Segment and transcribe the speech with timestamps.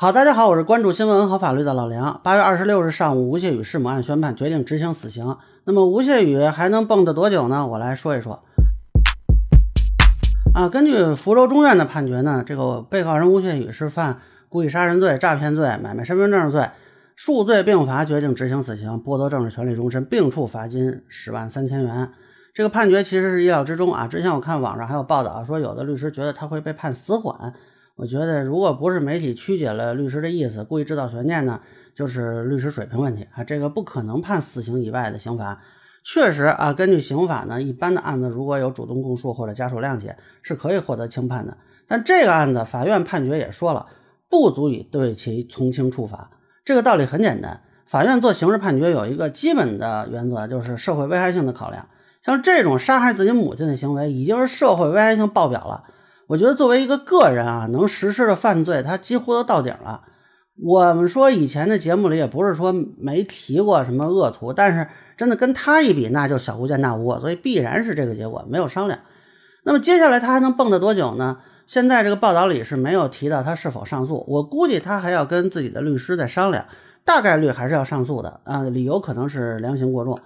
[0.00, 2.20] 好，大家好，我是关注新闻和法律的老梁。
[2.22, 5.36] 八月二十六日上午，吴谢宇弑母案宣判，决定执行死刑。
[5.64, 7.66] 那么吴谢宇还能蹦跶多久呢？
[7.66, 8.44] 我来说一说。
[10.54, 16.70] 啊，根据福州中院的判决呢，这个被告人吴谢宇是犯故意杀人罪、诈骗罪、买卖身份证罪，
[17.16, 22.12] 数罪并罚，决定执行死刑，剥夺政治权利终身，并处罚金十万三千元。
[22.54, 24.06] 这个判决其实是意料之中啊。
[24.06, 27.52] 之前我看网上还有报道说，有的律师觉得他会被判死缓。
[27.98, 31.60] 我觉得，如果不是媒体曲解了律师的意思，故意制造悬念呢，
[31.96, 33.42] 就是律师水平问题啊。
[33.42, 35.60] 这个不可能判死刑以外的刑罚。
[36.04, 41.56] 确实啊，根据刑法呢，一般的案子如果有主动供述或者家属谅解，是可以获得轻判的。
[41.88, 43.86] 但这个案子，法院判决也说了，
[44.30, 46.30] 不足以对其从轻处罚。
[46.64, 51.88] 这个道理很简单，法院做刑事判决有一个基本的原则，就是社会危害性的考量。
[52.24, 55.82] 像这种杀害自己母亲的行为，已经是社会危害性爆表了。
[56.28, 60.02] 我觉得作为一个个人啊，能实施的犯罪，他几乎都到顶了。
[60.62, 69.00] 我们说以前的节目里也不是说没提过什么恶徒，但是真的跟他一比，那就小巫见大巫，所以必然是这个结果，没有商量。
[69.64, 71.38] 那么接下来他还能蹦跶多久呢？
[71.66, 76.66] 现在这个报道里是没有提到他是否上诉，我估计他还要跟自己的律师再商量，
[77.04, 80.18] 大概率还是要上诉的啊，理由可能是量刑过重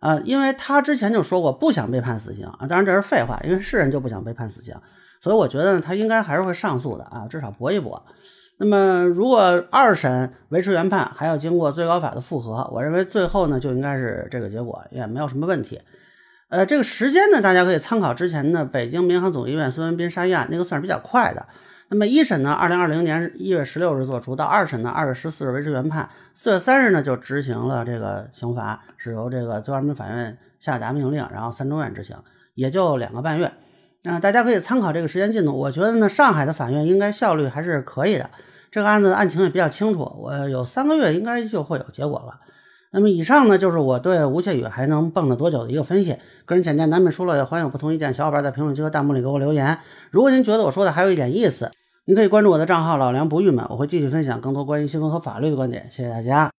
[0.00, 4.74] 啊，因为他之前就说过不想被判死刑啊，当然这是废话，因为是人就不想被判死刑。
[5.20, 8.02] 所以我觉得呢，他应该还是会上诉的啊，至少搏一搏。
[8.60, 15.80] 那么如果二审维持原判，还要经过最高法的复核，我认为最后呢就应该是这个结果，也没有什么问题。
[16.48, 21.46] 呃，这个时间呢，大家可以参考之前的北京民航总医院孙文斌杀医案，那个算是比较快的。
[21.90, 32.16] 那么一审呢，二零二零年一月十六日作出，到二审呢二月十四日维持原判，四月三日呢就执行了这个刑罚，是由这个最高人民法院下达命令，然后三中院执行，
[32.54, 33.52] 也就两个半月。
[34.08, 35.52] 啊，大家可以参考这个时间进度。
[35.52, 38.30] 我觉得呢，上海的法院应该效率还是可以的。
[38.70, 42.40] 这个案子案情也比较清楚，我有三个月应该就会有结果了。
[42.90, 46.16] 那么以上呢，就是我对吴谢宇还能蹦跶多久的一个分析。
[46.46, 49.78] 个人浅见难免疏漏，也欢迎有不同意见小伙伴在评论区和弹幕里给我留言。
[50.10, 51.70] 如果您觉得我说的还有一点意思，
[52.06, 55.86] 您可以关注我的账号老梁不郁闷，我会继续分享更多关于新闻和法律的观点。
[55.90, 56.50] 谢谢大家。